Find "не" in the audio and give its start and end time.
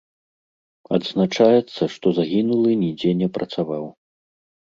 3.21-3.27